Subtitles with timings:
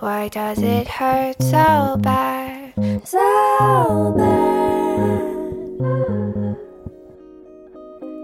[0.00, 2.72] Why does it hurt so bad?
[3.04, 5.20] So bad.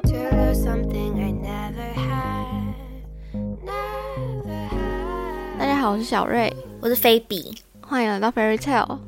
[0.06, 2.74] To lose something I never had.
[3.62, 5.58] Never had.
[5.58, 7.62] 大家好，我是小瑞，我是菲比。
[7.80, 8.98] 欢迎来到 Fairy Tale。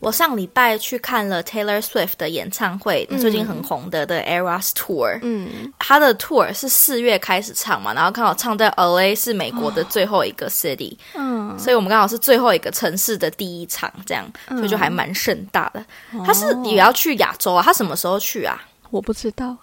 [0.00, 5.18] 我上礼拜去看了 Taylor Swift 的演唱会，嗯最近很红的的 Eras Tour。
[5.22, 15.84] 嗯，他的 tour 是四月开始唱嘛，然后刚好唱在 LA 是美国的最后一个 city，、嗯，所以我们刚好是最后一个城市的第一场，这样，所以就还蛮盛大的。
[16.24, 17.62] 他是也要去亚洲啊？
[17.64, 18.62] 他什么时候去啊？
[18.90, 19.56] 我不知道，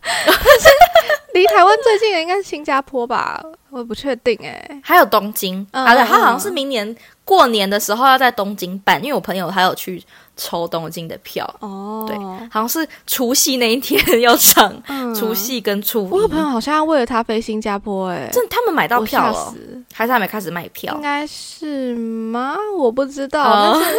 [0.00, 0.68] 但 是
[1.34, 3.42] 离台湾最近的应该是新加坡吧？
[3.70, 6.94] 我也不确定哎、还有东京，嗯好的，他嗯好像是明年
[7.30, 10.02] 过年的时候要在东京办，因为我朋友他有去
[10.36, 12.18] 抽东京的票，哦，对，
[12.50, 15.14] 好像是除夕那一天要唱，嗯。
[15.14, 16.10] 除夕跟初一。
[16.10, 19.54] 我有朋友好像为了他飞新加坡哎、这他们买到票了
[19.92, 20.92] 还是还没开始卖票？
[20.96, 21.02] 应？
[21.02, 22.56] 该是吗？
[22.76, 23.78] 我不知道，哦。
[23.80, 23.96] 但是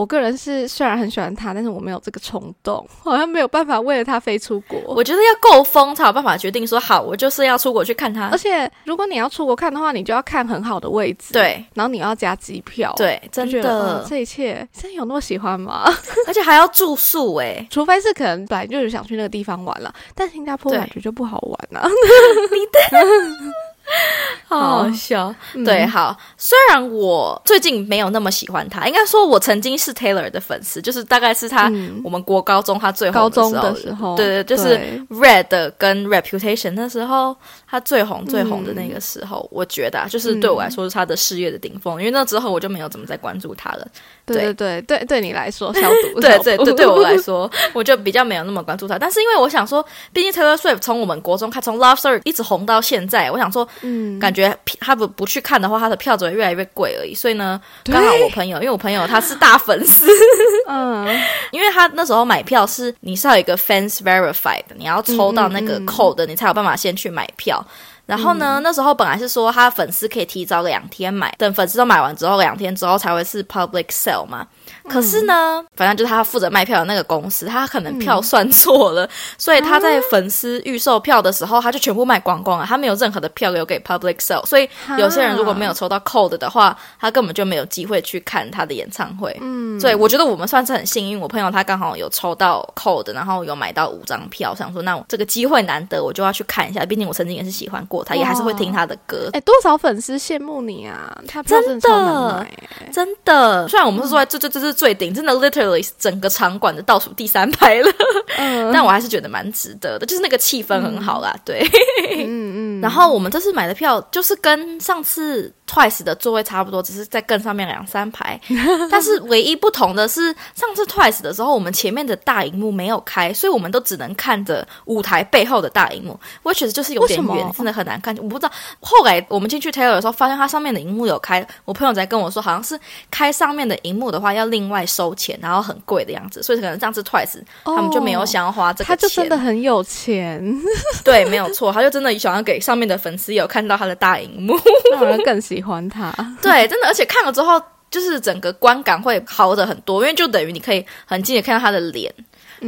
[0.00, 4.80] 我个人是虽然很喜欢他，但是我没有这个冲动，好像没有办法为了他飞出国。
[4.86, 8.38] 我觉得要够疯才有办法决定说好，我就是要出国去看他而。
[8.38, 15.84] 且如果你要出国看的话，你就要看很好的位置，对，然后你要加机票，，对，真的哦，这一切真的有那么喜欢吗？
[16.26, 21.86] 而且还要住宿哎、 除非是可能本来就是想去那个地方玩了，但新加坡感觉就不好玩啊。
[24.46, 24.80] 好。
[24.84, 25.34] 好笑。
[25.54, 25.64] 嗯。
[25.64, 32.00] 对，好，虽然我最近没有那么喜欢他，应该说我曾经是 Taylor 的粉丝，就是大概是他、嗯。
[32.04, 34.78] 我们国高中他最红高中的的时候，对对，就是
[35.10, 37.36] Red 跟 Reputation 那时候
[37.68, 43.86] 他最红最红的那个时候，我觉得、啊、就是对我来说是他的事业的顶峰，因为那之后我就没有怎么再关注他了。
[44.34, 45.80] 对对对对，对你来说消
[46.14, 48.98] 毒， 对对对，对我来 说，我就比较没有那么关注他。
[48.98, 57.14] 但是因为我想说，毕竟 Taylor Swift 从我们国中看，从 Love Story 一直红到现在，我想说，嗯，感觉他不不去看的话，他的票只会越来越贵而已。
[57.14, 60.06] 所以呢，刚好我朋友，因为我朋友他是大粉丝，
[60.68, 61.06] 嗯
[61.50, 67.64] 因为他那时候买票是你是要有一个 fans verified，你要抽到那个 code，你才有办法先去买票。
[68.10, 74.44] 然后呢，那时候本来是说他粉丝可以提早两天买，等粉丝都买完之后，两天之后才会是 public sale 嘛。
[74.88, 89.36] 可是呢，反正就是他负责卖票的那个公司，他可能票算错了， 所以他在粉丝预售票的时候，他就全部卖光光了，他没有任何的票留给 public sale，所以有些人如果没有抽到 code 的话，他根本就没有机会去看他的演唱会。
[89.40, 96.84] 嗯，所以我觉得我们算是很幸运，我朋友他刚好有抽到 code，然后有买到五张票，想说那我这个机会难得，我就要去看一下。
[96.84, 99.30] 毕竟我曾经也是喜欢过他，也还是会听他的歌。
[99.32, 101.16] 哎，多少粉丝羡慕你啊！
[101.26, 102.46] 他真的
[102.92, 107.92] 真的，虽然我们是坐在最最最最最顶，真的 literally 整个场馆的倒数第三排了，
[108.38, 111.66] 嗯但我还是觉得蛮值得的，就是那个气氛很好啦，对。
[112.08, 118.40] 嗯嗯，然后我们这次买的票就是跟上次 Twice 的座位差不多，只是在更上面两三排。
[118.90, 128.16] 但是唯一不同的是，上次 Twice 的时候，我们前面的大荧幕没有开，所以我们都只能看着舞台背后的大荧幕，which is 就是有点远，真的很难看。
[128.16, 132.78] 我不知道，后来我们进去 Taylor 的时候，发现它上面的荧幕有开，我朋友在跟我说，好像是
[133.10, 138.96] 开上面的荧幕的话要另外收钱，然后很贵的样子，所以可能上次 Twice 他们就没有想要花这个钱。
[138.96, 140.42] 他就真的很有钱，
[141.04, 144.54] 对，没有错，他就真的想要给上面的粉丝有看到他的大荧幕。
[144.92, 146.12] 让人更喜欢他。
[146.42, 147.60] 对，真的，而且看了之后，
[147.90, 152.12] 就是整个观感会好的很多，因为就等于你可以很近的看到他的脸。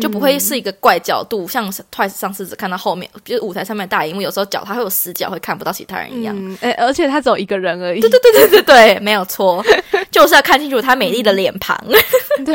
[0.00, 6.34] 就不会是一个怪角度，像 Twice 上次只看到后面，就是舞台上面的大荧幕，有时候脚他会有死角，会看不到其他人一样。
[6.34, 8.00] 嗯，哎，而且他只有一个人而已。
[8.00, 9.62] 对对对对对对，没有错，
[10.10, 11.78] 就是要看清楚他美丽的脸庞。
[12.44, 12.54] 对，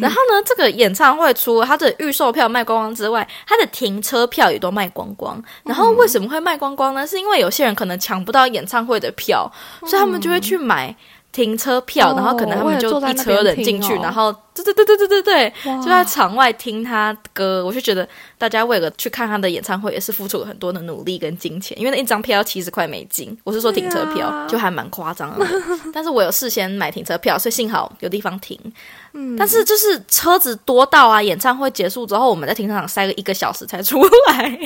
[0.00, 5.42] 然后呢，这个演唱会除了它的预售票卖光光之外，它的停车票也都卖光光。
[5.64, 7.06] 然后为什么会卖光光呢？
[7.06, 9.50] 是因为有些人可能抢不到演唱会的票，
[9.80, 10.94] 所以他们就会去买
[11.30, 17.64] 停车票，哦然后可能他们就一车人进去，哦然后对对对对对对对，就在场外听他歌。
[17.64, 18.06] 我就觉得
[18.36, 25.46] 大家为了去看他的演唱会，也是付出了很多的努力跟金钱，因为那一张票要七十块美金，我是说停车票，啊就还蛮夸张的。
[25.92, 28.58] 但是我有事先买停车票，所以幸好有地方停。
[29.12, 29.36] 嗯。
[29.36, 34.58] 但是就是车子多到啊，演唱会结束之后，我们在停车场塞了一个小时才出来，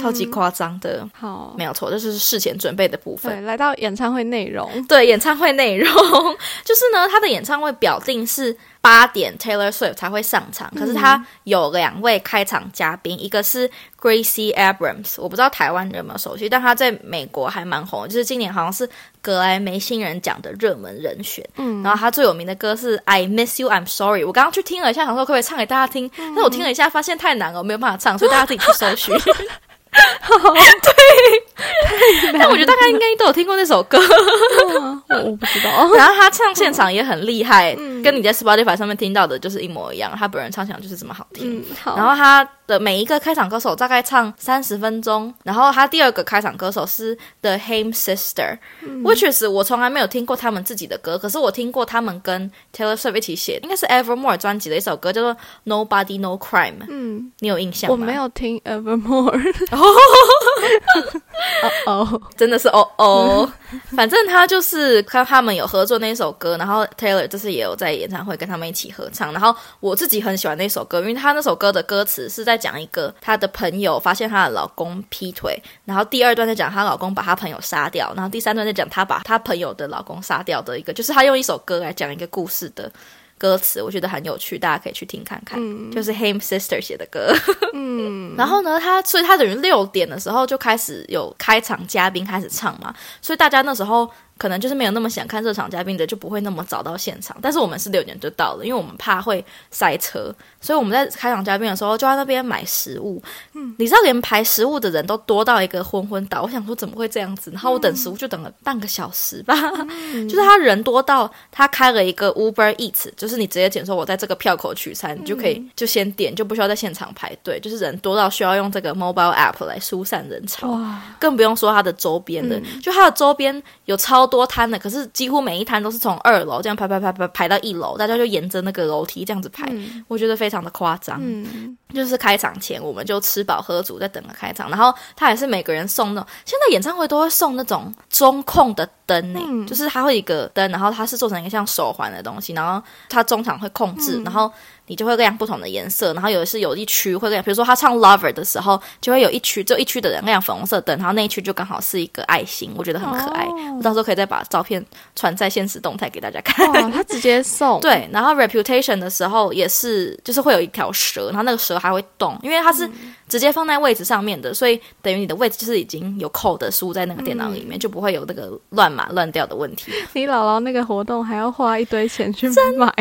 [0.00, 1.08] 超级夸张的。
[1.12, 3.32] 好，没有错，这就是事前准备的部分。
[3.32, 5.88] 对，来到演唱会内容，对，演唱会内容。
[6.64, 18.88] 就是呢，他的演唱会表定是八点 Taylor Swift 才会上场，可是他有两位开场嘉宾，一个是 Gracie Abrams，我不知道台湾人有没有熟悉，但他在美国还蛮红，就是今年好像是
[19.20, 21.46] 格莱美新人奖的热门人选。
[21.56, 29.14] 嗯，然后他最有名的歌是 I Miss You I'm Sorry，我刚刚去听了一下，想说可不可以唱给大家听，但是我听了一下发现太难了，我没有办法唱，所以大家自己去搜寻。
[29.92, 33.98] 对，但我觉得大家应该都有听过那首歌。
[33.98, 35.70] 嗯我我不知道。
[35.96, 40.12] 然后他唱现场也很厉害，嗯跟你在 Spotify 上面听到的就是一模一样。
[40.16, 41.58] 他本人唱起来就是这么好听。
[41.58, 41.96] 嗯，好。
[41.96, 57.96] 然后他的每一个开场歌手大概唱三十分钟，然后他第二个开场歌手是 The Haim Sister，which、is 我从来没有听过他们自己的歌，可是我听过他们跟 Taylor Swift 一起写，应该是 Evermore 专辑的一首歌，叫做 Nobody No Crime，嗯，你有印象吗？
[57.98, 59.54] 我没，有听 Evermore。
[59.80, 63.52] 哦哦，真的是哦哦，
[63.96, 82.90] 反正他就是看他们有合作那首歌，然后 Taylor 这次也有在演唱会跟他们一起合唱，然后我自己很喜欢那首歌，因为他那首歌的歌词是在讲一个她的朋友发现她的老公劈腿，然后第二段在讲她老公把她朋友杀掉，然后第三段在讲她把她朋友的老公杀掉的一个，就是他用一首歌来讲一个故事的。
[83.40, 85.58] 歌词我觉得很有趣，大家可以去听看看，
[85.90, 87.34] 就是 Haim Sister 写的歌。
[87.72, 94.10] 嗯， 然后呢，他所以他等于六点的时候就开始有开场嘉宾开始唱嘛，所以大家那时候
[94.40, 97.36] 可能就是没有那么想看热场嘉宾的，就不会那么早到现场。
[97.42, 103.22] 但是我们是六点就到了，因为我们怕会塞车，所以我们在开场嘉宾的时候就在那边买食物。
[103.52, 107.50] 嗯，你知道连排食物的人都多到一个昏昏倒，我想说怎么会这样子？
[107.50, 109.54] 然后我等食物就等了半个小时吧，
[110.26, 120.70] 就是他人多到他开了一个 Uber Eats，就是你直接点说我在这个票口取餐，你就可以就先点，就不需要在现场排队，就是人多到需要用这个 mobile app 来疏散人潮。
[120.70, 129.70] 哇，更不用说它的周边的，就它的周边有超多摊的，可是几乎每一摊都是从二楼这样排排排排排到一楼，大家就沿着那个楼梯这样子排，
[130.08, 131.18] 我觉得非常的夸张。
[131.20, 144.52] 嗯，就是开场前我们就吃饱喝足在等着开场，然后他也是每个人送那种，现在演唱会都会送那种中控的灯呢、嗯就是它会一个灯，然后它是做成一个像手环的东西，然后它中场会控制，嗯然后。
[144.86, 153.44] 你就会亮不同的颜色，然后有的是有一区会亮，比如说他唱 Lover 的时候，就会有一区就一区的人亮粉红色灯，然后那一区就刚好是一个爱心，我觉得很可爱。
[153.44, 154.84] 哦我到时候可以再把照片
[155.14, 156.68] 传在现实动态给大家看。
[156.72, 162.90] 哇，他直接送，， 对，然后 Reputation 的时候也是，就是会有一条蛇，然后那个蛇还会动，因为它是
[163.30, 169.92] 直接放在位置上面的，所以等于你的位置就是已经有扣的输在那个电脑里面，就不会有那个乱码乱掉的问题。
[170.12, 172.92] 你姥姥那个活动还要花一堆钱去买，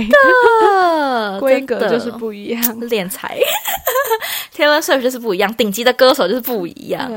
[1.33, 2.61] 的规格就是不一样。
[2.87, 3.37] 敛财。
[4.55, 7.09] Taylor Swift 就是不一样，顶级的歌手就是不一样。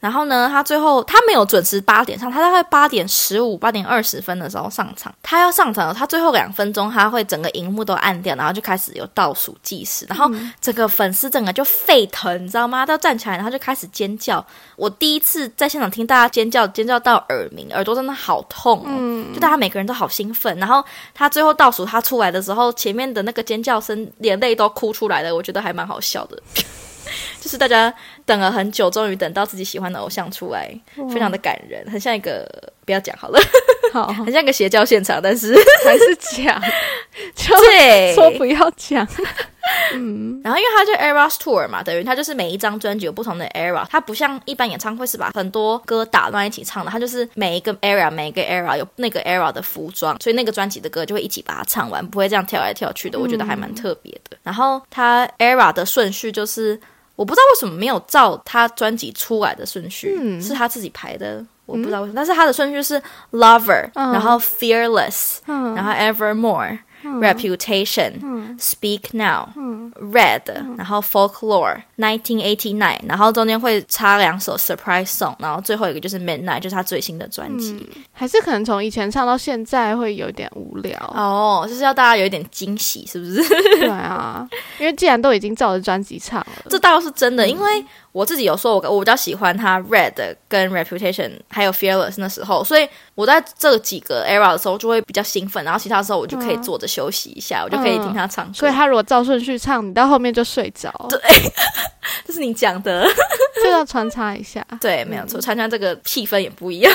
[0.00, 5.12] 对，然后呢，他最后他没有准时八点上，他大概八点十五、八点二十分的时候上场。
[5.22, 10.30] 他要上场了，他最后两分钟他会整个荧幕都暗掉，然后就开始有倒数计时，然后
[10.60, 12.86] 整个粉丝整个就沸腾，你知道吗？
[12.86, 14.44] 他站起来，然后就开始尖叫。
[14.76, 19.34] 我第一次在现场听大家尖叫，尖叫到耳鸣，耳朵真的好痛哦。
[19.34, 20.84] 就大家每个人都好兴奋，然后
[21.14, 26.40] 他最后倒数他出来的时候，前面的那个尖叫声连泪都哭出来了，我觉得还蛮好笑的。
[27.40, 27.92] 就是大家
[28.28, 30.70] 等了很久，终于等到自己喜欢的偶像出来，
[31.10, 32.46] 非常的感人，很像一个
[32.84, 33.40] 不要讲好了，
[33.90, 36.60] 好， 很像一个邪教现场，但是 还是讲，
[37.34, 39.08] 就对，说不要讲。
[39.94, 40.40] 嗯。
[40.44, 54.36] 然后因为它就 Eras Tour 嘛，等于它就是每一张专辑有不同的 era，它不像一般演唱会是把很多歌打乱一起唱的，它就是每一个 era 每一个 era 有那个 era 的服装，所以那个专辑的歌就会一起把它唱完，不会这样跳来跳去的，我觉得还蛮特别的。
[54.42, 56.78] 然后它 era 的顺序就是
[57.18, 60.40] 我不知道为什么没有照他专辑出来的顺序，嗯。
[60.40, 61.44] 是他自己排的。
[61.66, 64.12] 我不知道为什么，但是他的顺序是 Lover，、嗯。
[64.12, 65.74] 然后 Fearless，、嗯。
[65.74, 66.78] 然后 Evermore、
[67.20, 69.48] Reputation、Speak Now、
[70.00, 70.42] Red，
[70.76, 77.88] 然后 Folklore、1989，然后中间会插两首 Surprise Song，然后最后一个就是 Midnight，就是他最新的专辑。
[78.12, 80.98] 还是可能从以前唱到现在会有点无聊。
[81.14, 83.42] 哦，就是要大家有一点惊喜，是不是？
[83.78, 84.48] 对啊，
[84.78, 98.52] 因为既然都已经照着专辑唱了，这倒是真的，因为我自己有说我我比较喜欢他 Red 跟 Reputation 还有 Fearless 那时候，所以我在这几个 era 的时候就会比较兴奋，然后其他时候我就可以坐着休息一下，我就可以听他唱歌。
[98.52, 100.92] 所以他如果照顺序唱，你到后面就睡着。
[101.08, 101.20] 对，
[102.26, 103.06] 这是你讲的。
[103.60, 104.64] 就要穿插一下。
[104.80, 106.92] 对，没有错，穿插这个气氛也不一样。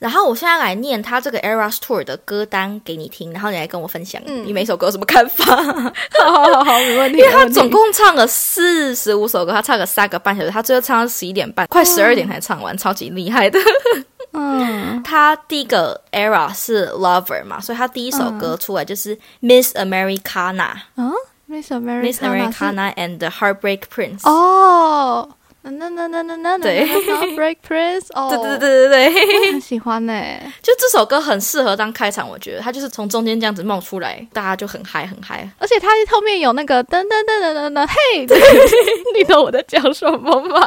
[0.00, 5.44] 然后我现在来念他这个 Eras Tour 的歌单给你听，然后你来跟我分享你每首歌有什么看法。
[5.54, 7.18] 好好好，没问题。
[7.18, 13.60] 因为他总共唱了四十五首歌，他唱了三个半小时，他最后唱到十一点半，快十二点才唱完，超级厉害的。
[14.32, 21.12] 嗯他第一个 era 是 Lover 嘛，所以他第一首歌出来就是 Miss Americana、啊
[21.48, 24.28] ，Miss Americana and the Heartbreak Prince。
[24.28, 25.28] 哦，
[25.62, 26.86] 那那那那那那对
[27.36, 30.12] ，Break Prince，哦，对对对对对，我很喜欢呢。
[30.62, 35.46] 就这首歌很适合当开场，我觉得它就是从中间这样子冒出来，大家就很嗨很嗨。
[35.58, 38.26] 而且它后面有那个噔噔噔噔噔噔，嘿，
[39.14, 40.66] 你懂我在讲什么吗？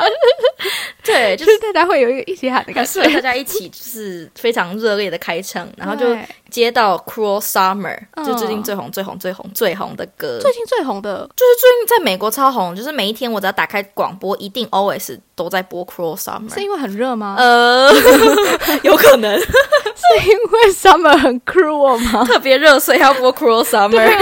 [1.03, 3.21] 对，就就是是大家会有一个一起喊的感觉大。
[3.21, 10.37] 家一起就是非常热烈的开场，然后就对接到 Cruel Summer，嗯就最近最红最红最红最红的歌。
[10.39, 16.53] 最近最红的就是最近在美国超红，就是每一天我只要打开广播，一定 always 都在播 Cruel Summer。
[16.53, 17.35] 是因为很热吗？
[17.39, 17.91] 呃，
[18.83, 22.23] 有可能 是因为 Summer 很 cruel 吗？
[22.25, 24.15] 特别热，所以要播 Cruel Summer。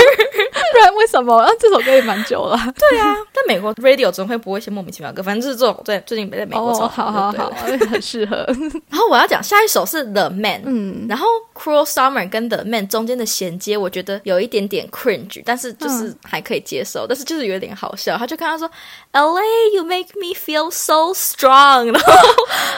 [0.71, 1.35] 不然为什么？
[1.37, 2.57] 啊，这首歌也蛮久了。
[2.77, 7.51] 对啊，在美国 radio 总会播一些莫名其妙的歌，反正就是这种在最近在美国超哦，好好好，
[7.91, 8.45] 很适合。
[8.89, 18.17] 然后我要讲下一首是 The Man，嗯，然后 Cruel Summer 跟 The Man 中间的衔接，我觉得有一点点 cringe，但是就是还可以接受，但是就是有点好笑。
[18.17, 18.69] 他就跟他说
[19.11, 22.13] ，L A you make me feel so strong，然后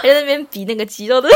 [0.01, 1.29] 还在那边比那个肌肉的。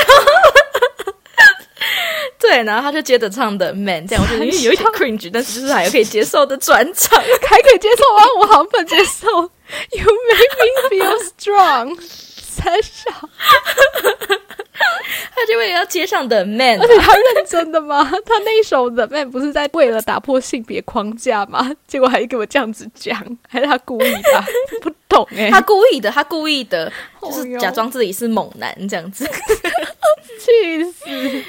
[2.49, 7.21] 对，然后他就接着唱的 Man，这样我觉得有有一点 cringe，但是就是还可以接受的转场。
[7.45, 8.23] 还可以接受吗？
[8.39, 9.27] 我好像不能接受。
[9.91, 13.11] You make me feel strong，三小，
[15.35, 18.09] 他就为了要接上的 Man，而且他认真的吗？
[18.25, 21.69] 他那一首 The Man 不是在为了打破性别框架吗？
[21.85, 24.45] 结果还给我这样子讲，还是他故意的啊？
[24.81, 26.89] 不懂哎、他故意的，他故意的，
[27.21, 29.29] 就是假装自己是猛男这样子。
[30.39, 31.43] 气死！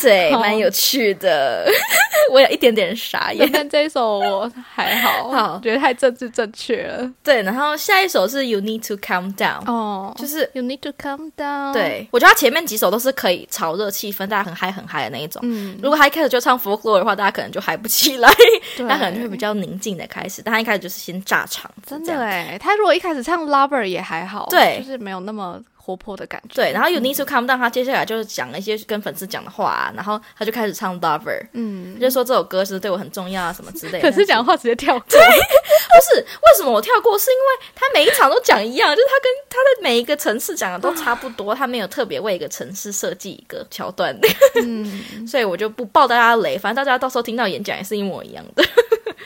[0.00, 1.66] 对，蛮有趣的。
[2.30, 3.48] 我有一点点傻眼。
[3.52, 7.10] 但这一首我还好，好觉得太政治正确了。
[7.22, 15.42] 对，然后下一首是 You Need to Calm Down，、哦，就是 You need to calm down。，对我觉得他前面几首都是可以炒热气氛，大家很嗨很嗨的那一种。
[15.44, 18.32] 嗯，如果他一开始就唱 folklore 的话，大家可能就嗨不起来，
[18.76, 20.40] 对他可能就会比较宁静的开始。
[20.42, 26.54] 但他一开始就是先炸场，真的哎，他如果一开始唱 Lover 也还好，对就是没有那么活泼的感觉。
[26.54, 34.00] 对，然后 You Need to Calm Down，他接下来就是讲了一些跟粉丝讲的话、啊，然后他就开始唱 Lover，嗯，就说这首歌是对我很重要啊什么之类的。
[34.00, 35.02] 粉丝讲话直接跳过。
[35.08, 37.18] 不是为什么我跳过？
[37.18, 44.16] 是因为他每一场都讲一样，就是他跟他的每一个城市讲的都差不多，他没有特别为一个城市设计一个桥段，
[44.62, 46.56] 嗯， 所以我就不爆大家雷。
[46.56, 48.64] 反正大家到时候听到演讲也是一模一样的。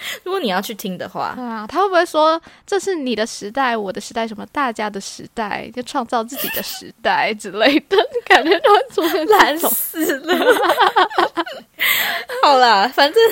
[0.24, 7.96] 如果你要去听的话，对啊，他会不会说这是你的时代，我的时代，什么大家的时代，就创造自己的时代之类的，
[8.26, 9.70] 感觉都会出现这烂种。
[9.70, 10.36] 死了。
[12.42, 13.22] 好啦，反正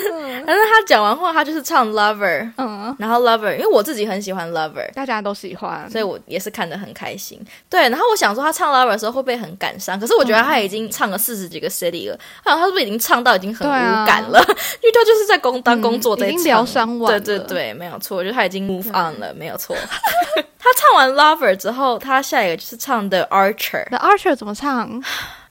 [0.45, 4.93] 反正他讲完话，他就是唱 Lover，嗯，然后 Lover，因为我自己很喜欢 Lover。
[4.93, 7.43] 大家都喜欢，所以我也是看得很开心。
[7.69, 9.99] 对，然后我想说他唱 Lover 的时候会不会很感伤？
[9.99, 14.39] 可是我觉得他已经唱了四十几个 city 了，好像他是不是已经唱到已经很无感了？
[14.81, 19.75] 因为他就是在工当工作在唱，已经疗伤完了对对对，没有错，我觉得他已经 move on 了，没有错。
[20.59, 23.87] 他唱完 Lover 之后，他下一个就是唱的 Archer。
[23.89, 24.99] The Archer 怎么唱？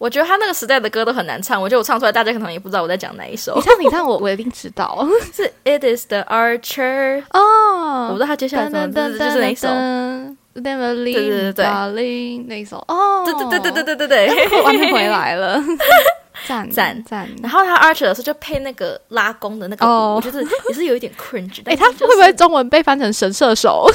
[0.04, 3.62] 我觉得他那个时代的歌都很难唱，我觉得我唱出来，大家可能也不知道我在讲哪一首你。
[3.62, 5.08] 唱，你唱，我我一定知道。
[5.32, 9.66] 是 It is the Archer，哦，我不知道他接下来怎么，就是就是哪一首。
[9.68, 15.58] Never 对对 Leave 对 Darling 那一首哦，对对对对对对对完全回来了，
[16.46, 17.26] 赞赞赞。
[17.42, 21.62] 然后他 Archer 的时候就配那个拉弓的那个舞哦我觉得也是有一点 cringe。
[21.66, 23.90] 哎，他会不会中文被翻成神射手？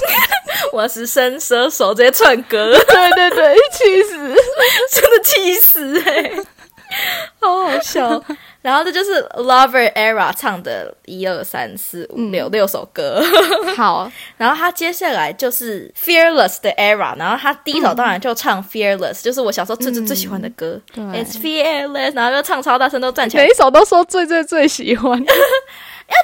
[0.73, 4.18] 我是神射手直接串歌，对对对，气死！
[4.91, 6.31] 真的气死哎、
[7.39, 8.23] 好好笑。
[8.61, 13.23] 然后这就是 Lover Era 唱的一二三四五六六首歌，
[13.77, 21.01] 好，然后他接下来就是 Fearless 的 Era，然后他第一首当然就唱 Fearless，、就是我小时候最最最喜欢的歌、对。
[21.05, 23.43] It's Fearless，然后就唱超大声都站起来。
[23.43, 25.17] 每一首都说最最最喜欢。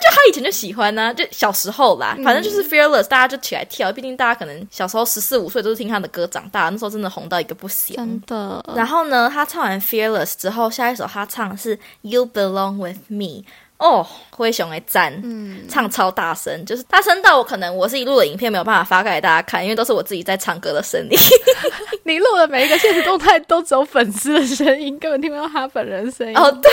[0.02, 3.92] 就他以前就喜欢呢、就小时候啦，反正就是 Fearless，大家就起来跳。
[3.92, 7.96] 毕竟大家可能小时候十四五岁都是听他的歌长大，那时候真的红到一个不行。
[7.96, 13.44] 真的，然后呢，他唱完 Fearless 之后，下一首他唱的是 You Belong with Me。
[13.78, 21.18] 哦，灰熊的赞，嗯，唱超大声，就是大声到我可能我是一录的影片没有办法发给大家看，因为都是我自己在唱歌的声音。
[22.04, 26.38] 你录的每一个现实动态都只有粉丝的声音，根本听不到他本人的声音。
[26.38, 26.72] 哦，对，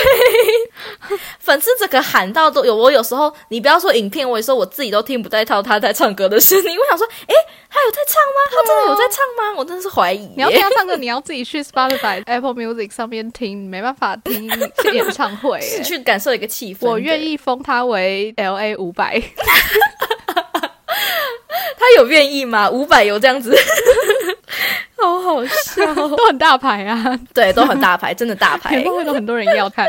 [1.39, 6.77] 粉丝这个喊到都有，我有时候你不要说影片，我有时候我自己都听不太到他在唱歌的声音。
[6.77, 7.33] 我想说，诶，
[7.73, 8.39] 他有在唱吗？
[8.51, 9.55] 他真的有在唱吗？
[9.57, 10.29] 我真的是怀疑。
[10.35, 14.47] 你要听他唱歌，你要自己去 Spotify、 Apple Music 上面听，没办法听
[14.93, 16.87] 演唱会去感受一个气氛。
[16.87, 19.19] 我愿，意封他为 L A 五百，
[21.75, 22.69] 他有愿意吗？
[22.69, 23.57] 五百有这样子，
[25.05, 28.83] 好好笑， 都很大牌啊，对，都很大牌，真的大牌演。
[28.83, 29.87] 唱会都很多人要看。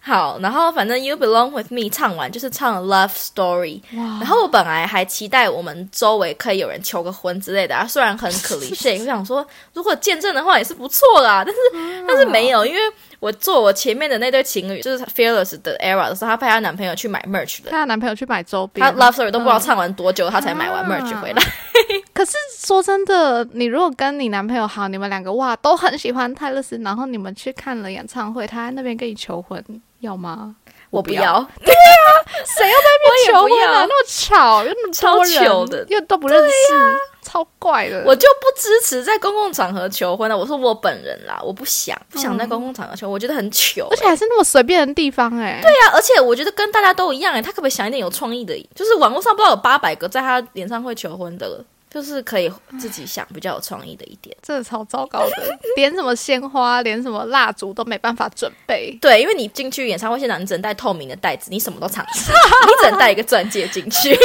[0.00, 11.60] 好，然后反正 You Belong with Me 唱完就是唱 Love Story，然后我本来还期待我们周围可以有人求个婚之类的啊，虽然很可离谢，我想说如果见证的话也是不错啦，但是
[12.06, 12.80] 但是没有，因为
[13.20, 21.42] 我坐我前面的那对情侣就是 Fearless 的 Era 的时候，她陪她男朋友去买 merch 的，她男朋友去买周边，她 Love Story 都不知道唱完多久，她才买完 merch 回来。
[22.12, 29.62] 可是说真的，你如果跟你男朋友好，你们两个哇都很喜欢泰勒斯，然后你们去看了演唱会，他在那边跟你求婚，
[30.00, 30.56] 要吗？
[30.90, 31.22] 我不要，
[31.62, 33.86] 谁要在那边求婚啊？
[33.88, 38.02] 那么吵，又那么超糗的又都不认识，超怪的。
[38.04, 40.36] 我就不支持在公共场合求婚了。
[40.36, 48.54] 我说我本人啦，我不想不想在公共场合求婚，我觉得很糗、而且还是那么随便的地方哎、对呀、而且我觉得跟大家都一样哎，他可不可以想一点有创意的？
[48.74, 54.36] 就是网络上不知道有八百个在他演唱会求婚的了，就是可以自己想比较有创意的一点。
[54.42, 58.96] 真的超糟糕的， 连什么鲜花，连什么蜡烛都没办法准备。
[59.00, 62.34] 对，因为你进去演唱会现场，你只能带透明的袋子，你什么都藏起来，
[62.66, 64.16] 你只能带一个钻戒进去，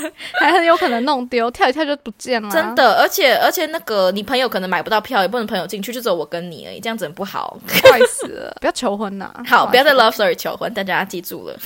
[0.40, 2.50] 还很有可能弄丢，跳一跳就不见了。
[2.50, 2.94] 真，的。
[3.00, 7.58] 而且而且那个你朋友可能买不到票，也不能朋友进去，就只有我跟你而已，这样子很不好。
[7.82, 8.56] 怪死了！
[8.60, 11.56] 不要求婚呐、 好，不要再 love story 求婚，大家记住了，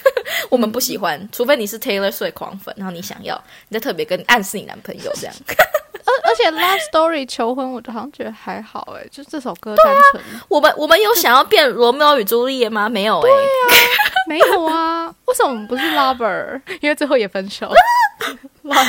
[0.51, 5.35] 我们不喜欢，除非你是 Taylor Swift 狂粉，然后你想要，你再特别跟暗示你男朋友这样。
[6.07, 12.89] 而而且 Love Story 求婚，我就好像觉得还好哎、就这首歌单纯、我们我们有想要变罗密欧与朱丽叶吗？
[12.89, 13.31] 没有哎、
[14.29, 15.07] 没有啊？
[15.25, 16.61] 为什么我们不是 Lover？
[16.83, 17.73] 因为最后也分手。
[18.69, 18.85] 乱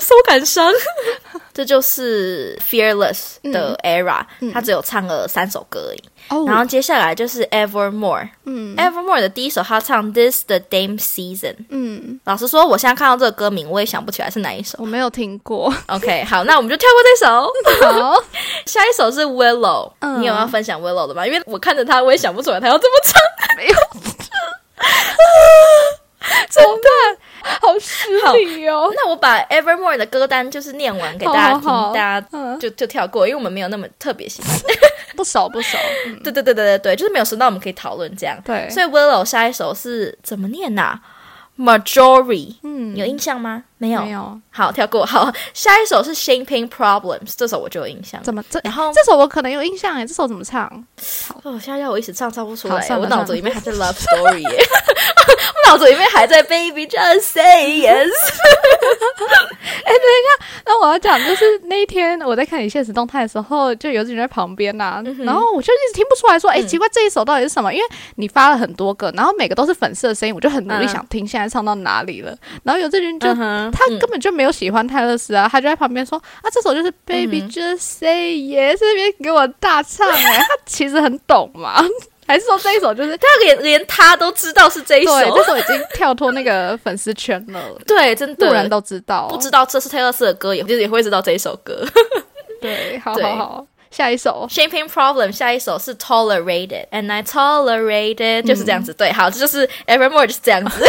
[0.00, 0.72] 受感伤。
[1.52, 6.02] 这就是 Fearless 的 Era，、他只有唱了三首歌而已。
[6.28, 11.54] 哦然后接下来就是 Evermore，嗯 Evermore 的第一首他唱 This the Dame Season。
[11.70, 14.76] 嗯，老实说，我现在看到这个歌名，我也想不起来是哪一首。
[14.80, 15.72] 我没有听过。
[15.86, 18.02] OK，好，那我们就跳过这首。
[18.02, 18.22] 好，
[18.66, 21.26] 下一首是 Willow，、嗯你有要分享 Willow 的吗？
[21.26, 23.56] 因为我看着他，我也想不出来他要怎么唱。
[23.56, 23.76] 没有。
[26.50, 27.18] 怎么办？
[27.60, 28.90] 好失礼哦。
[28.94, 34.50] 那我把 Evermore 的歌单就是念完给大家听，好好好大家嗯就就跳过，因为我们没有那么特别喜欢。
[35.16, 35.78] 不熟不熟。
[36.06, 38.36] 嗯 对对对对对对，就是没有熟到我们可以讨论这样。
[38.44, 40.98] 对所以 Willow 下一首是怎么念呐、
[41.58, 43.64] Majority，嗯有印象吗？
[43.78, 44.02] 没有。
[44.02, 44.40] 没有。
[44.50, 45.04] 好，跳过。
[45.04, 48.22] 好，下一首是 Shaping Problems，这首我就有印象。
[48.22, 48.60] 怎么这？
[48.64, 50.66] 然后这首我可能有印象哎，这首怎么唱？
[51.42, 54.48] 哦，现在要我一时唱唱不出来，我脑子里面还在 Love Story 耶，
[55.68, 58.08] 我脑子里面还在 Baby Just Say Yes。
[59.86, 67.72] 哎，等一下那我要讲，就是那一天我在看你现实动态的时候，就有一个人在旁边呐、嗯然后我就一直听不出来说，哎、奇怪，这一首到底是什么？
[67.72, 72.36] 因为你发了很多个，然后每个都是粉色的声音，我就很努力嗯想听现在唱到哪里了。
[72.62, 73.28] 然后有这人就、
[73.70, 77.50] 他根本就没有喜欢泰勒斯啊，他就在旁边说啊，这首就是 Baby 嗯。
[77.50, 81.82] Just Say Yes，这边给我大唱哎、 他其实很懂嘛，
[82.26, 88.46] 还是说这一首就是 他连连他都知道是这一首，对，这首已经跳脱那个粉丝圈了，对，真的。
[88.46, 91.86] 路人都知道，不知道这是泰勒斯的歌，也就是也会知道这一首歌。
[92.60, 94.46] 对，好好好，下一首。
[94.50, 98.84] Champagne Problem 下一首是 Tolerated and I Tolerated，、就是这样嗯。
[98.84, 98.94] 子。
[98.94, 100.84] 对，好，这就是 Evermore 就是这样子。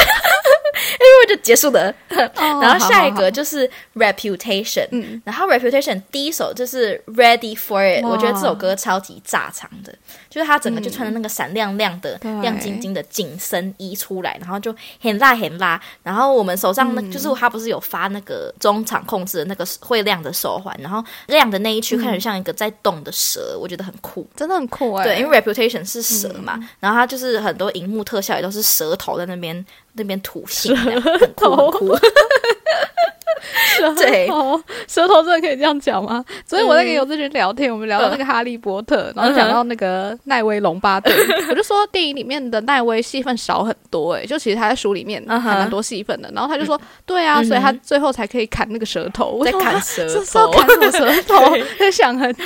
[0.99, 1.93] Evermore 就结束了，
[2.35, 5.21] 哦 然后下一个就是 Reputation，嗯。
[5.25, 9.93] 然后 Reputation 第一首就是 Ready for It，我觉得这首歌超级炸场的，
[10.29, 12.31] 就是他整个就穿的那个闪亮亮的、对。
[12.41, 16.95] 亮晶晶的紧身衣出来，然后就很辣很辣，然后我们手上嗯。
[16.95, 24.27] 那、就是他不是有发那个中场控制的那个会亮的手环，然后亮的那一区看着像一个在动的蛇，我觉得很酷。
[24.35, 26.67] 真的很酷哎、对，因为 Reputation 是蛇嘛，嗯。
[26.79, 29.65] 然后它就是很多荧幕特效也都是蛇头在那边
[29.97, 31.97] 那边吐信，这样很酷很酷。
[33.95, 36.23] 对哦，舌头真的可以这样讲吗？
[36.45, 41.15] 昨天我在跟游志群聊天，我们聊到那个哈利波特，然后讲到那个奈威龙巴顿，
[41.49, 46.29] 我就说电影里面的奈威戏份少很多、欸，就其实他在书里面还蛮多戏份的。
[46.33, 49.27] 然后他就说，对啊，所以他最后才可以砍那个舌头。
[49.27, 51.55] 我在砍舌这是要头砍什么舌头？
[51.79, 52.41] 在想很久。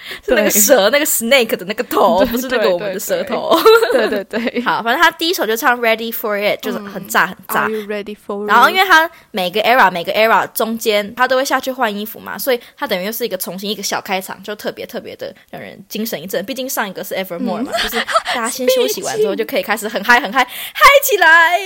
[0.24, 3.58] 是那个蛇那个 snake 的那个头，不是那个我们的舌头。
[3.92, 8.46] 对 对对， 好，反正他第一首就唱 Ready for It，就是很炸很炸 ready for？
[8.46, 16.44] 然后，因为他每个 era 每个 era 中间，他都会下去换衣服嘛，所以他等于又是一个重新一个小开场，就特别特别的让人精神一振。
[16.44, 21.58] 毕竟上一个是 Evermore 嘛，就是大家先休息完之后就可以开始很嗨很嗨嗨起来。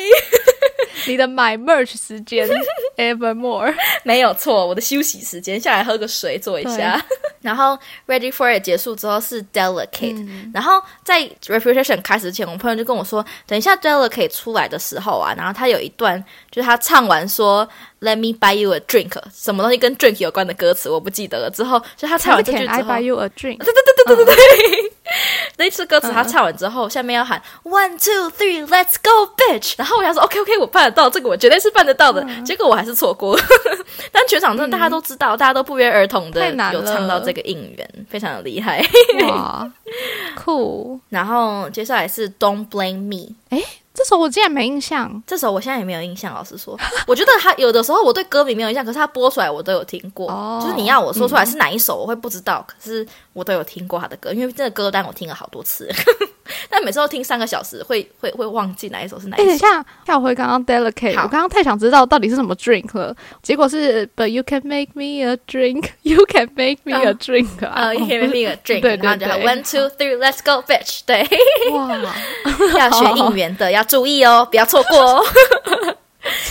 [1.07, 2.49] 你的买 merch 时间
[2.97, 3.75] Evermore。
[4.03, 7.03] 没有错，我的休息时间下来喝个水，坐一下。
[7.41, 17.69] 然后 Ready for It 结束之后是 Delicate，、嗯然后在 Reputation 开始前，我朋友就跟我说，等一下 Delicate 出来的时候啊，然后他有一段就是他唱完说
[18.01, 21.51] Let me buy you a drink，什么东西跟 drink 有关的歌词我不记得了。
[21.51, 23.59] 之后就他唱完这句 Can I buy，you a drink？
[25.57, 33.39] 那次歌词他唱完之后，下面要喊 One two three Let's go bitch，然后我想说 OK OK 我办得到，这个我绝对是办得到的，结果我还是错过。
[34.11, 38.85] 但全场真的大家都知道，大家都不约而同的有唱到这个应援，非常的厉害。
[39.29, 39.71] 哇，
[40.37, 40.99] 酷！
[41.11, 43.35] 然后接下来是 Don't Blame Me。
[43.95, 45.23] 这首我竟然没印象。
[45.25, 46.77] 这首我现在也没有印象，老实说，
[47.07, 50.29] 我觉得他有的时候我对歌名没有印象，可是他播出来我都有听过。
[50.29, 55.89] 哦就是你要我说出来是哪一首，我会不知道，可是我都有听过他的歌，因为这个歌单我听了好多次，
[56.69, 59.51] 但每次都听三个小时，会会会忘记哪一首是哪一首。
[59.51, 67.13] 一下，跳回刚刚 delicate，我刚刚太想知道到底是什么 drink 了，结果是 But you can make me a drink, you can make me a
[67.15, 71.27] drink 啊，you can make me a drink，对对然后就 one two three let's go bitch，对，
[71.73, 71.99] 哇，
[72.79, 75.25] 要学应援的要注意哦，不要错过哦，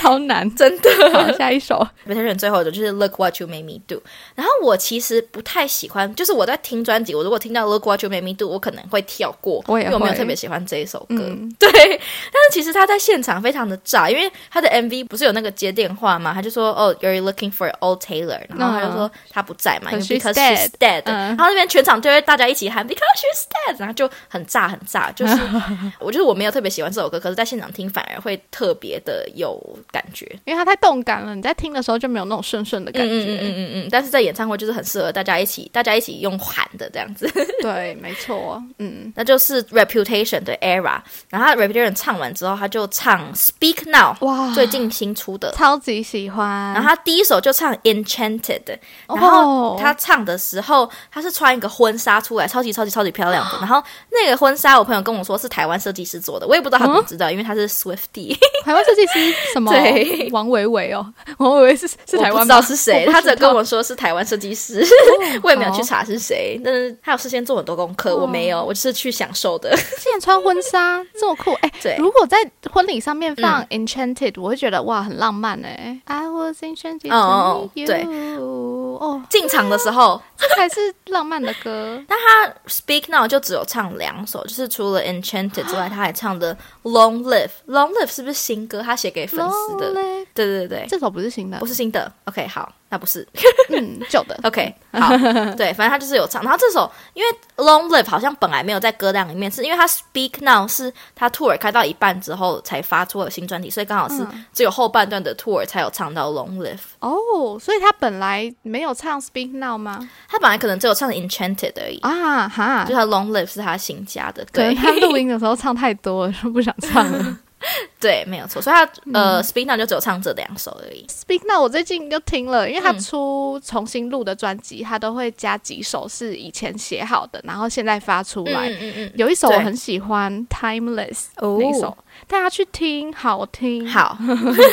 [0.04, 0.54] 超难！
[0.56, 0.90] 真的。
[1.14, 1.88] 好，下一首。
[2.06, 4.04] Veteran 最后的就是 Look What You Made Me Do。
[4.36, 11.16] 然后我其实不太喜欢，就是我在听专辑，我如果听到 Look What You Made Me Do，我可能会跳过，我也因为我没有特别喜欢这一首歌。
[11.20, 11.56] 嗯。
[11.58, 21.16] 对，但是其实他在现场非常的炸，因为他的 MV 不是有那个接电话嘛，他就说哦、y o u r e looking for old Taylor，然后他就说他不在嘛，因为 Because she's dead，、嗯。
[21.16, 25.38] 然后那边全场就会大家一起喊 Because she's dead，然后就很炸很炸，就是
[26.00, 29.58] 我就是我没有特别喜欢这首歌，可是在现场听反而会特别的有
[29.94, 30.26] 感觉。
[30.44, 33.32] 因为它太动感了，你在听的时候就没有那种顺顺的感嗯嗯觉。
[33.34, 41.00] 嗯嗯嗯，但是在演唱会就是很适合大家一起，大家一起用喊的这样子， 对，没错，嗯，那就是 Reputation 的 Era。
[41.30, 45.52] 然后他 Reputation 唱完之后，他就唱 Speak Now，哇，最近新出的。
[45.52, 46.74] 超级喜欢。
[46.74, 48.78] 然后他第一首就唱 Enchanted，
[49.08, 53.58] 哦然后他唱的时候，他是穿一个婚纱出来，超级超级超级漂亮的。
[53.60, 59.72] 然后那个婚纱，我朋友跟我说是台湾设计师做的，我也不知道他怎么知道，因为他是 Swifty，台湾设计师什么？
[59.74, 59.83] 对
[60.32, 61.06] 王维维哦，
[61.38, 64.86] 王维维是是台湾不知道是谁，他只跟我说是台湾设计师，
[65.44, 69.70] 我也没有去查是谁，但是他有事先做很多功课，我没有，我就是去享受的。
[70.02, 71.72] 竟然穿婚纱这么酷 哎！
[71.82, 72.38] 对如果在
[72.72, 76.00] 婚礼上面放 Enchanted，、我会觉得哇很浪漫哎。
[76.06, 77.88] I was enchanted 哦哦 to meet you。
[77.88, 78.04] 对
[78.38, 82.02] 哦，进场的时候，这才是浪漫的歌。
[82.08, 87.50] 但他 Speak Now 就只有唱两首，就是除了 Enchanted 之外，他还唱的 Long Live。
[87.68, 88.82] Long Live 是不是新歌？
[88.82, 89.94] 他写给粉丝的。
[89.94, 92.12] Lonely 对对对，这首不是新的不，是新的。
[92.26, 93.28] OK，好，那不是。
[93.70, 94.36] 嗯，旧的。
[94.44, 95.16] OK，好，
[95.56, 96.42] 对，反正他就是有唱。
[96.42, 106.80] 然后这首因为 Long Live 好像本来没有在歌单里面，是因为他 Speak Now 是他 tour 开到一半之后才发出了新专辑，所以刚好是只有后半段的 tour 才有唱到 Long Live。
[107.00, 110.10] 哦，所以他本来没有唱 Speak Now 吗？
[110.28, 117.38] 他本来可能只有唱 Enchanted 而已，啊哈就，他 Long Live 是他新加的，对可能他录音的时候唱太多了，就不想唱了。
[118.00, 118.62] 对，没有错。
[118.62, 121.06] 所以他呃 Speak Now 就只有唱这两首而已。
[121.08, 128.70] Speak Now 我最近就听了，因为他嗯出重新录的专辑，他都会加几首是以前写好的，然后现在发出来。
[128.70, 131.98] 嗯嗯嗯，有一首我很喜欢，Timeless 哦那一首，
[132.28, 134.70] 大家去听，好听。，好 我就是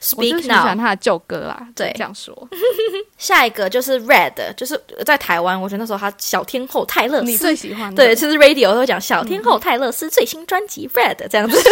[0.00, 0.76] ，Speak 很喜欢。
[0.76, 1.66] 他的旧歌啦。
[1.76, 2.48] 对就这样说。
[3.18, 8.04] 下一个就是 Red，就是在台湾，我觉得那时候他小天后泰勒斯，你最喜欢的？
[8.04, 11.56] 对，其实 Radio 会讲小天后泰勒斯最新专辑 Red 这样子。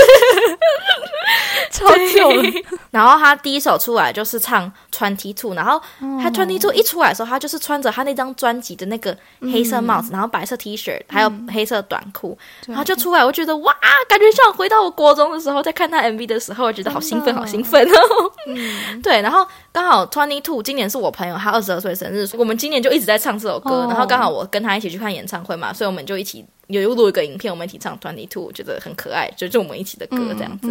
[1.71, 2.51] 超久了。
[2.91, 6.21] 然后他第一首出来就是唱 Twenty Two，然后哦。
[6.23, 12.37] 他 Twenty Two 一出来的时候，他就是穿着他那张专辑的那个黑色帽子，然后白色 T 恤，还有黑色短裤，
[12.67, 13.75] 然后就出来，我觉得哇，
[14.09, 18.33] 感觉像回到我国中的时候，在看他 MV 的时候，我觉得好兴奋，好兴奋哦。
[19.03, 23.87] 对，然后刚好 Twenty Two 今年是我朋友他二十二岁生日，我们今年就一直在唱这首歌，哦。
[23.89, 26.45] 然后刚好我跟他一起去看演唱会嘛，所以我们就一起。
[26.71, 30.69] 有录一个影片，我们一起唱 Twenty Two，我觉得很可爱，就是我们一起的歌这样子。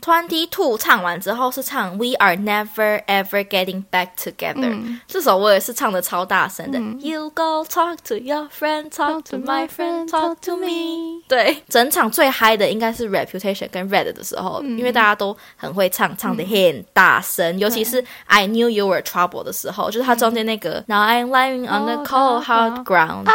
[0.00, 6.78] Twenty Two 唱完之后是唱 We Are Never Ever Getting Back Together，、这首我也是唱的超大声的。
[7.06, 11.22] You go talk to your friend, talk to my friend, talk to me。
[11.28, 22.44] 对，整场最嗨的应该是 Reputation 跟 Red 的时候，因为大家都很会唱，唱的很大声，尤其是 I Knew You Were Trouble 的时候，就是它中间那个、Now I'm lying on the cold
[22.44, 23.26] hard ground。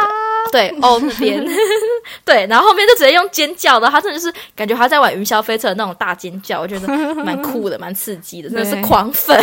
[0.52, 1.44] 对哦那边，
[2.24, 9.38] 对，然后后面就直接用尖叫的，他真的就是感觉他在玩云霄飞车的那种大尖叫，我觉得蛮酷的，蛮刺激的，真的是狂粉。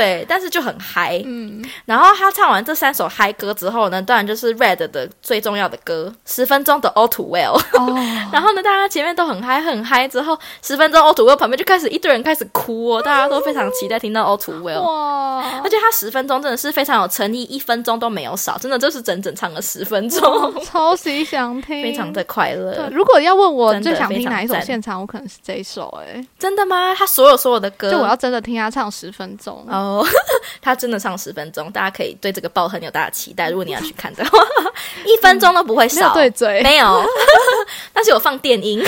[0.00, 1.20] 对，但是就很嗨。
[1.26, 7.60] 嗯，然后他唱完这三首嗨歌之后呢，当然就是 Red 的最重要的歌，十分钟的 All Too Well。
[7.74, 7.94] 哦，
[8.32, 14.80] 然后呢，大家前面都很嗨很嗨，之后十分钟 All Too Well 旁边就开始一堆人开始哭哦，大家都非常期待听到 All Too Well。
[14.80, 22.84] 哇而，且他十分钟真的是非常有诚意，一分钟都没有少，真的就是整整唱了十分钟，超级想听，非常的快乐对。
[22.84, 22.90] 乐。
[22.90, 26.94] 如果要问我最想听哪一首现场，我可能是这一首、哎，真的吗？
[26.94, 29.64] 他所有所有的歌，就我要真的听他唱十分钟。
[29.68, 29.89] 哦，
[30.62, 33.50] 他真的唱十分钟，大家可以对这个爆很有大的期待。
[33.50, 34.38] 如果你要去看的话，
[35.04, 37.04] 一分钟都不会少，对嘴，没有，
[37.92, 38.84] 但是有放电音。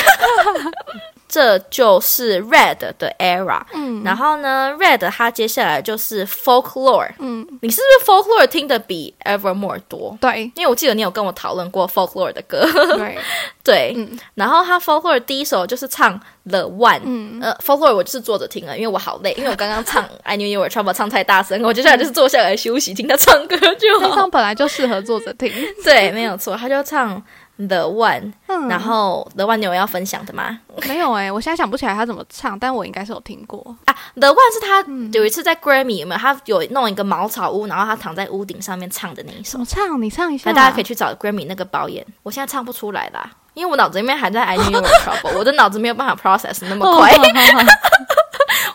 [1.33, 4.03] 这就是 Red 的 era，嗯。
[4.05, 10.15] 然后呢，Red 它接下来就是 Folklore，嗯，你是不是 Folklore 听的比 Evermore 多？
[10.21, 10.53] 对。
[10.55, 12.69] 因为我记得你有跟我讨论过 Folklore 的歌，
[12.99, 13.19] 对，
[13.65, 14.19] 对，嗯。
[14.35, 17.41] 然后他 Folklore 第一首就是唱 The One，嗯。
[17.41, 24.09] 呃，Folklore 我就是坐着听了，因为我好累，因为我刚刚唱 I Knew You Were Trouble 唱太大声，我接下来就是坐下来休息，听他唱歌就好。
[24.11, 24.31] 那张。
[24.31, 25.51] 本来就适合坐着听。
[25.83, 27.23] 对，没有错，他就唱
[27.57, 30.59] The One，、嗯然后 The One 你有要分享的吗？
[30.89, 33.77] 没有哎、我现在想不起来他怎么唱，但我应该是有听过。
[33.85, 36.19] 啊，The One 是他嗯有一次在 Grammy 有没有？
[36.21, 39.61] 他有弄一个茅草屋，然后他躺在屋顶上面唱的那一首怎。
[39.61, 40.01] 么唱？
[40.03, 40.51] 你唱一下。
[40.51, 47.13] 那大家可以去找 Grammy 那个表演，我现在唱不出来啦，因为我脑子里面还在 I knew you were trouble，我的脑子没有办法 process 那么哦快。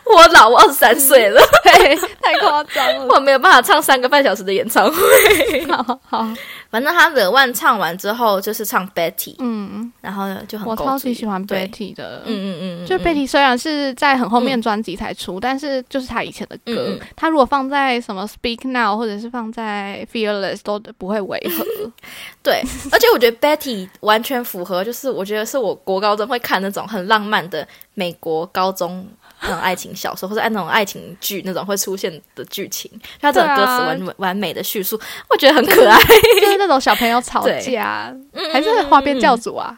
[0.05, 3.05] 我老，我二十三岁了，对， 太夸张了。
[3.13, 5.65] 我没有办法唱三个半小时的演唱会。
[5.69, 6.27] 好好，
[6.69, 12.23] 反正他 The One 唱完之后就是唱 Betty，嗯，然后就很我超级喜欢 Betty 的。
[12.25, 21.91] 嗯嗯嗯，嗯就嗯 Betty 虽然是在很后面专辑才出，但是就是他以前的歌他如果放在什么 Speak Now 或者是放在 Fearless 都不会违和。
[22.43, 29.05] 对，而且我觉得 Betty 完全符合，就是我觉得是我国高中会看那种很浪漫的美国高中
[29.41, 32.89] 那种爱情小说，或者按那种爱情剧那种会出现的剧情，
[33.21, 35.99] 他这种歌词完、完美的叙述，我觉得很可爱。
[36.41, 39.77] 就是那种小朋友吵架，嗯还是花边教主啊？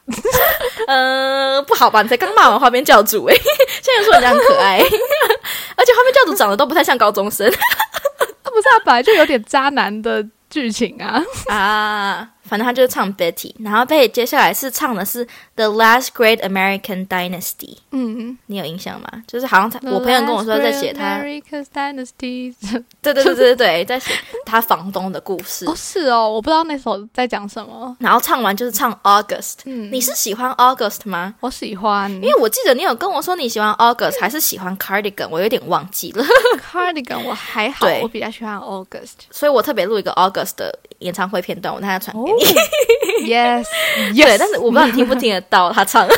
[0.87, 2.01] 呃，不好吧？
[2.01, 3.35] 你才刚骂完花边教主诶、
[3.81, 4.79] 现在说人家很可爱，
[5.75, 11.21] 而且花边教主长得都不太像高中生他不是啊，本来就有点渣男的剧情啊。
[11.53, 12.29] 啊。
[12.43, 19.07] 反正他就是唱 Betty，然后 Betty 接下来是唱的是 The Last Great American Dynasty，嗯，你有印象吗？
[19.27, 22.55] 就是好像他我朋友跟我说在写他，American Dynasty。
[23.01, 24.13] 对对对对对，在写
[24.45, 25.65] 他房东的故事。
[25.67, 27.95] 哦，是哦，我不知道那首在讲什么。
[27.99, 31.35] 然后唱完就是唱 August，、嗯你是喜欢 August 吗？
[31.39, 36.23] 我喜欢，因为我记得你有跟我说你喜欢 August 还是喜欢 Cardigan，我有点忘记了
[36.71, 39.13] ，Cardigan 我还好，我比较喜欢 August。
[39.31, 42.43] 所以我特别录一个 August 的演唱会片段，我等下传给你。
[43.29, 43.65] Yes，
[44.15, 46.07] 对，但是我不知道你听不听得到他唱。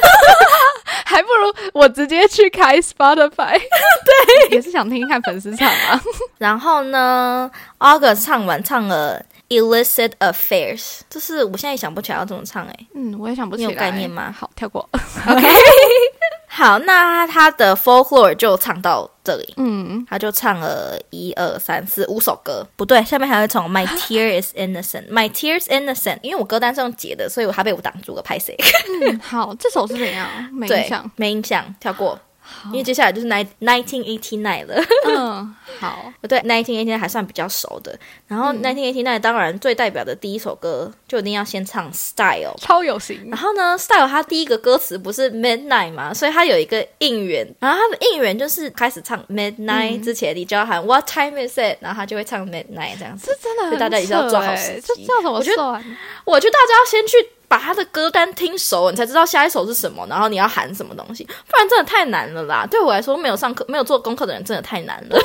[1.03, 3.59] 还不如我直接去开 Spotify。
[3.59, 6.01] 对，也是想听听看粉丝唱啊。
[6.37, 13.67] 然后呢，August 唱完唱了 Illicit Affairs，就是我现在也想不起来要怎么唱哎、嗯，我也想不起来。
[13.67, 14.87] 你有概念吗好，跳过。
[15.27, 15.45] OK
[16.47, 19.53] 好，那他的 Folklore 就唱到这里。
[19.57, 28.55] 嗯，他就唱了一二三四五首歌，不对，下面还会从 My Tear is Innocent，My Tears Innocent，因为我歌单是用截的，所以我还被我挡住了，拍谁？
[29.01, 30.27] 嗯好，这首是怎样？
[30.51, 32.19] 没对印象。，没印象，跳过。
[32.67, 36.11] 因为接下来就是 nine nineteen eighty nine 了，嗯， 好。
[36.21, 37.97] 我对 nineteen eighty nine 还算比较熟的。
[38.27, 42.55] 然后 nineteen eighty nine 当然最代表的第一首歌就一定要先唱 Style。
[42.59, 43.37] 超有型然。
[43.37, 53.27] 后呢，Style 它第一个歌词不是 Midnight 嘛，所以它有一个应援，然后它的应援就是开始唱 Midnight 之前，你就要喊 What time is it，然后他就会唱 Midnight 这样子。
[53.27, 55.97] 这真的大家一定要做好扯时欸这么我觉得算？
[56.25, 57.17] 我觉得大家要先去
[57.51, 62.65] 把他的歌单听熟，你才知道下一首是什么，然后你要喊什么东西，不然真的太难了啦。
[62.65, 65.19] 对我来说，没有上课、没有做功课的人真的太难了。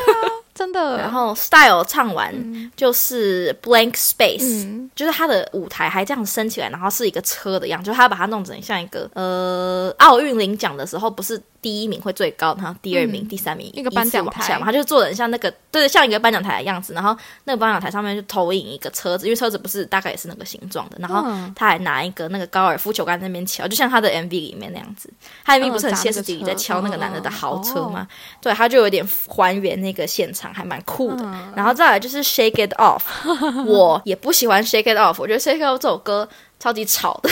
[0.52, 0.96] 真的。
[0.98, 2.34] 然后 Style 唱完
[2.74, 13.28] 就是 Blank Space，、嗯就是他的舞台还这样升起来，然后是一个车的样子，就是他把它弄成像一个呃奥运领奖的时候，不是第一名会最高，然后第二名、嗯。
[13.28, 21.52] 第三名一个颁奖台往下嘛，他就做的很像那个对，像一个颁奖台的样子，然后那个颁奖台上面就投影一个车子，因为车子不是大概也是那个形状的，然后嗯。
[21.56, 25.12] 他还拿一个那个高尔夫球杆在那边敲，就像他的 MV 里面那样子，
[25.44, 28.06] 他 MV 嗯不是很歇斯底里在敲那个男的的嗯豪车哦吗？
[28.40, 31.24] 对，他就有点还原那个现场，还蛮酷的。
[31.24, 31.52] 嗯。
[31.56, 33.02] 然后再来就是 Shake It Off，
[33.66, 37.30] 我也不喜欢 Shake It Off，我觉得 Shake It Off 这首歌超级吵的。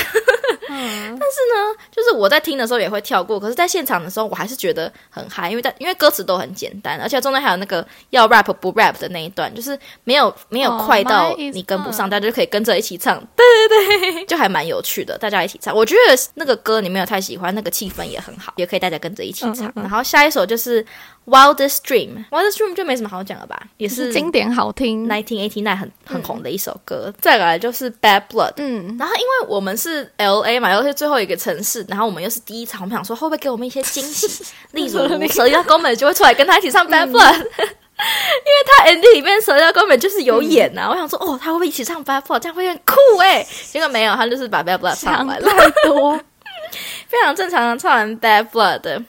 [0.69, 1.17] 嗯，
[1.93, 15.75] 就是我在听的时候也会跳过，可是在现场的时候我还是觉得很嗨，因为在因为歌词都很简单，而且中间还有那个要 rap 不 rap 的那一段，就是没有没有哦快到你跟不上，大家就可以跟着一起唱，对对对，就还蛮有趣的，大家一起唱。
[15.75, 19.67] 我觉得那个歌你没有太喜欢，那个气氛也很好，也可以大家跟着一起唱。
[19.67, 20.85] 嗯嗯嗯然后下一首就是
[21.27, 25.09] Wildest Dream，Wildest Dream 就没什么好讲了吧，也是是经典好听。
[25.09, 27.13] 1989很很红的一首歌。
[27.21, 28.53] 再来就是 Bad Blood。
[28.57, 34.45] 嗯，然后，因为我们是 L A 嘛，又是最后一个城市，然后我们又是第一场，我们想说会不会给我们一些惊喜？
[34.73, 42.41] 例如蛇妖公们就会出来跟他一起唱 Bad Blood，、 因为他 MV 里面蛇妖公们就是有演呐、我想说哦，他会不会一起唱 Bad Blood？
[42.41, 43.47] 这样会很酷哎！
[43.71, 45.49] 结果没有，他就是把 Bad Blood 唱想完了。
[45.49, 46.21] 太多。
[47.15, 49.01] 非常正常的唱完 Bad Blood 的。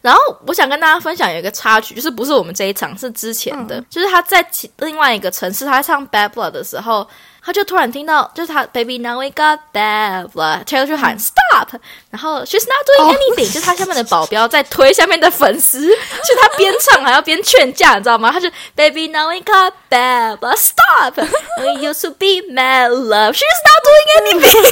[0.00, 7.08] 然后我想跟大家分享有一个插曲，就是不是我们这一场，是之前的，就是他在其另外一个城市，他在唱 Bad Blood 的时候。
[7.44, 11.74] 他就突然听到，就是他 Baby now we got bad blood，Taylor 就喊 Stop，
[12.10, 18.30] 然后 She's not doing anything，、就是他下面的保镖在推下面的粉丝，就他边唱还要边劝架，你知道吗？
[18.30, 24.70] 他就 Baby now we got bad blood，Stop，We used to be mad love，She's not doing anything，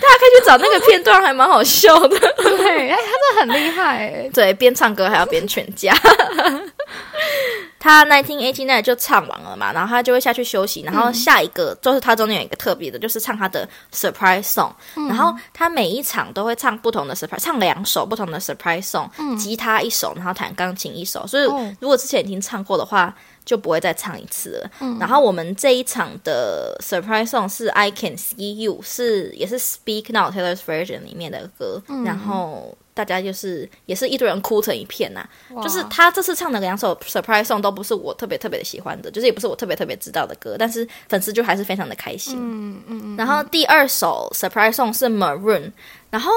[0.00, 2.18] 大家可以去找那个片段，还蛮好笑的。
[2.18, 4.30] 对，哎，他真的很厉害哎。
[4.34, 5.94] 对，边唱歌还要边劝架。
[7.82, 14.70] 他 nineteen eighty nine 就唱完了嘛，然后他就会下去休息，然后下一个、就是他中间有一个特别的，就是唱他的 surprise song，、
[15.08, 23.12] 然后他每一场都会唱不同的 surprise，唱两首不同的 surprise song，、吉他一首，然后弹钢琴一首，所以哦如果之前已经唱过的话。
[23.44, 24.70] 就不会再唱一次了。
[25.00, 31.82] 然后我们这一场的 surprise song 是 I Can See You，是也是 Speak Now Taylor's version 里面的歌。
[32.04, 35.26] 然后大家就是也是一堆人哭成一片呐、
[35.62, 42.36] 就是他这次唱的两首 surprise song 都不是我特别特别喜欢的，就是也不是我特别特别知道的歌，但是粉丝就还是非常的开心。
[42.38, 45.72] 嗯嗯然后第二首 surprise song 是 Maroon，
[46.10, 46.30] 然后。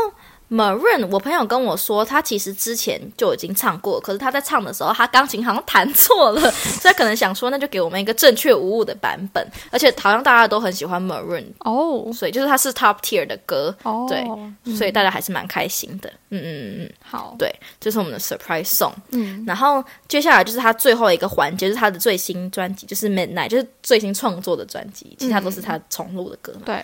[0.50, 9.46] Maroon，我朋友跟我说，他其实之前就已经唱过，可是他在唱的时候，他钢琴好像弹错了， 所以可能想说，那就给我们一个正确无误的版本。
[9.72, 16.10] 而且好像大家都很喜欢 Maroon，哦所以就是他是 top tier 的歌，哦，对，所以大家还是蛮开心的。
[16.30, 18.94] 嗯嗯嗯嗯，好，对，这是我们的 surprise song。
[19.12, 26.62] 嗯，然后接下来就是他最后一个环节，就是他的最新专辑，就是 Midnight，就是最新创作的专辑，其他都是他重录的歌嘛。
[26.66, 26.84] 对，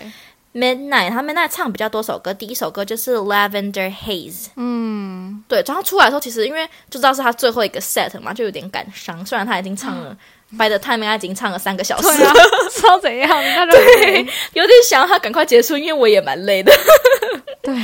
[0.54, 4.48] Midnight，他 Midnight 唱比较多首歌，第一首歌就是 Lavender Haze。
[4.58, 9.26] 嗯，对，然后出来的时候，其实因为就知道是他最后一个 set 嘛，就有点感伤。
[9.26, 10.16] 虽然他已经唱了
[10.58, 13.30] ，By the time 他已经唱了三个小时对啊了，，知道怎样，
[13.72, 16.74] 对，有点想要他赶快结束，因为我也蛮累的。
[17.62, 17.76] 对。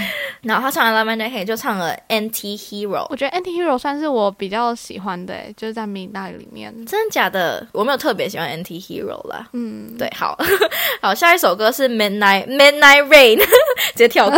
[0.42, 3.06] 然后他唱了 Lavender Haze 就唱了 Anti Hero。
[3.10, 6.74] 我觉得 Anti Hero 算是我比较喜欢的，哎，就是在 Midnight 里面。
[6.86, 7.66] 真的假的？
[7.72, 9.48] 我没有特别喜欢 Anti Hero 啦。
[9.54, 10.38] 嗯，对，好
[11.02, 14.38] 好，下一首歌是 Midnight Midnight Rain，直接跳过。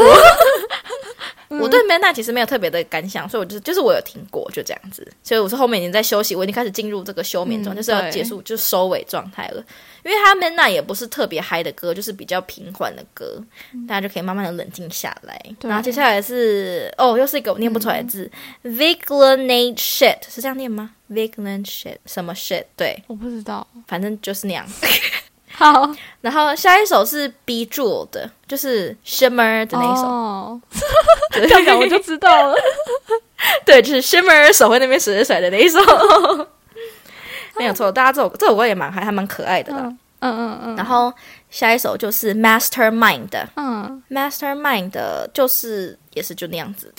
[1.50, 5.06] 我对 Midnight 其实没有特别的感想，所以我就是就是我有听过，就这样子。
[5.24, 9.64] 所以我是后面已经在休息，我已经开始进入这个休眠状，嗯就是要结束，就是收尾状态了。
[10.04, 13.44] 因为他 Midnight 也不是特别嗨的歌，就是比较平缓的歌，
[13.88, 15.44] 大家就可以慢慢的冷静下来。
[15.62, 18.32] 然后接下来是哦，又是一个我念不出来的字、
[18.62, 21.44] v i g i l a n a t e shit 是这样念吗 v i g i
[21.44, 22.64] l a n shit 什么 shit？
[22.78, 23.68] 对，我不知道。
[23.88, 24.66] 反正就是那样。
[25.60, 30.62] 好，然后下一首是 Be Jewel 的，就是 Shimmer 的那一首，哦，
[31.34, 32.56] 对这样讲我就知道了。
[33.66, 35.80] 对，就是 Shimmer 手会那边甩甩甩的那一首，
[37.60, 37.92] 没有错。
[37.92, 39.80] 大家这首这首歌也蛮还还蛮可爱的啦。
[39.82, 41.14] 嗯嗯嗯嗯，然后
[41.50, 46.94] 下一首就是 Mastermind 的嗯，，Mastermind 的就是也是就那样子。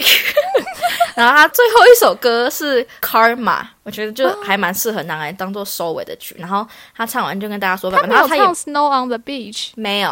[1.14, 6.36] 然后他最后一首歌是 Karma，我觉得就还蛮适合拿来当做收尾的曲。
[6.38, 10.08] 然后他唱完就跟大家说拜拜，他没有然后他也唱 Snow on the Beach，没有，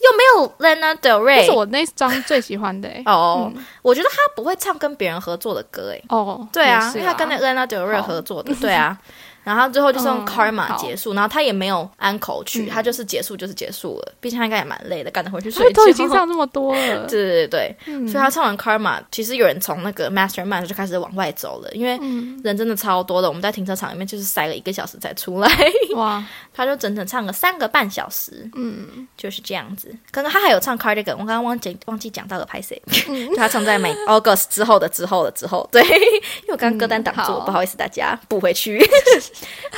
[0.00, 1.52] 又没有 Lana Del 这是。
[1.52, 3.02] 我那张最喜欢的哎。
[3.06, 6.04] 哦，我觉得他不会唱跟别人合作的歌，诶。
[6.08, 8.96] 哦，对啊，因为他跟那 Lana Del Rey 合作的，对啊。
[9.42, 14.12] 然后最后就是用嗯 Karma 结束，然后他也没有安口去，嗯他就是结束就是结束了。
[14.20, 15.82] 毕竟他应该也蛮累的，赶着回去他睡觉。
[15.82, 17.06] 都已经唱这么多了。
[17.08, 23.28] 对对对，嗯所以他唱完 Karma，其实有人从那个 Mastermind 就开始往外走了，因为嗯，人真的超多的。
[23.28, 25.48] 我们在停车场里面就是塞了一个小时才出来，
[25.94, 26.22] 哇，
[26.52, 29.94] 他就整整唱了三个半小时，嗯，就是这样子。
[30.10, 32.80] 刚刚他还有唱 Cardigan，我刚刚忘记忘记讲到了拍谁，
[33.36, 38.78] 他唱在 My August 之后的之后的之后，对，因为我刚刚歌单挡住，嗯不好意思大家补回去。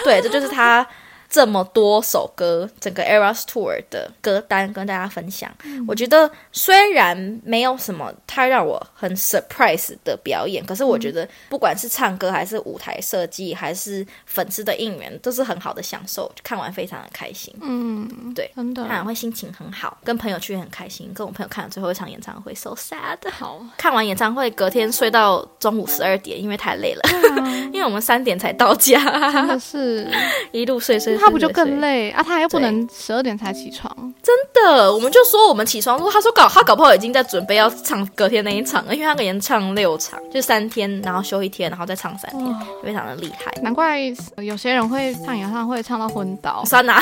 [0.05, 0.87] 对，这就是他
[1.33, 5.51] 这么多首歌，整个 Eras Tour 的歌单跟大家分享。
[5.89, 16.31] 我觉得虽然没有什么太让我很 surprise 的表演，可是我觉得不管是唱歌还是舞台设计，还是粉丝的应援，都是很好的享受。
[16.43, 18.83] 看完非常的开心，嗯，对，真的。
[18.85, 23.17] 看完会心情很好，跟朋友去很开心，跟我朋友看了最后一场演唱会，so sad。
[23.31, 27.03] 好，看完演唱会，隔天睡到中午十二点，因为太累了，
[27.73, 29.01] 因为我们三点才到家，
[29.33, 30.07] 真的是，
[30.53, 32.23] 一路睡睡睡他不就更累啊？
[32.23, 43.53] 他又不能十二点才起床，真的，我们就说我们起床，说他说搞他搞不好已经在准备要唱隔天那一场了，因为他可能唱六场，就三天，然后休一天，然后再唱三天，非常的厉害。
[43.63, 44.01] 难怪
[44.37, 46.65] 有些人会唱演唱会唱到昏倒。
[46.67, 47.01] 酸呐，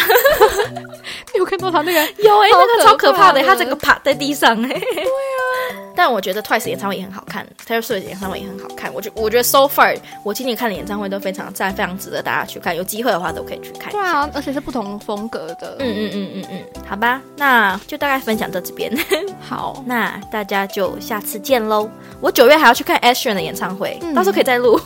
[1.32, 2.00] 你 有看到他那个？
[2.22, 8.90] 有哎、那个超超可怕的可怕的，他整个趴在地上哎、对啊，但我觉得 Twice 演唱会也很好看，Taylor Swift 演唱会也很好看。
[8.94, 12.74] 我觉我觉得 so far 我今年看的演唱会都非常赞，非常值得大家去看。
[12.74, 13.92] 有机会的话都可以去看。
[13.92, 15.76] 对啊，而且是不同风格的。
[15.78, 18.90] 嗯嗯嗯嗯嗯，好吧，那就大概分享到这边，
[19.46, 21.86] 好，那大家就下次见喽。
[22.22, 24.80] 我九月还要去看 a s h e r 的演唱会，嗯到时候可以再录。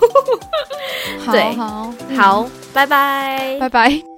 [1.25, 3.57] 好 对好，嗯好，拜拜。
[3.61, 4.14] 拜拜。